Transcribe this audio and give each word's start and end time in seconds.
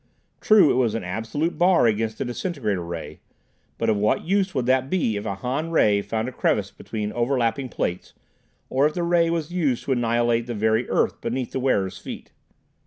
True, 0.39 0.71
it 0.71 0.77
was 0.77 0.95
an 0.95 1.03
absolute 1.03 1.59
bar 1.59 1.85
against 1.85 2.17
the 2.17 2.25
disintegrator 2.25 2.83
ray, 2.83 3.19
but 3.77 3.87
of 3.87 3.97
what 3.97 4.23
use 4.25 4.55
would 4.55 4.65
that 4.65 4.89
be 4.89 5.15
if 5.15 5.25
a 5.27 5.35
Han 5.35 5.69
ray 5.69 6.01
found 6.01 6.27
a 6.27 6.31
crevice 6.31 6.71
between 6.71 7.11
overlapping 7.13 7.69
plates, 7.69 8.13
or 8.67 8.87
if 8.87 8.95
the 8.95 9.03
ray 9.03 9.29
was 9.29 9.53
used 9.53 9.83
to 9.83 9.91
annihilate 9.91 10.47
the 10.47 10.55
very 10.55 10.89
earth 10.89 11.21
beneath 11.21 11.51
the 11.51 11.59
wearer's 11.59 11.99
feet? 11.99 12.31